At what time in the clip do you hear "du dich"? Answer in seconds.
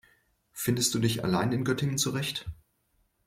0.95-1.23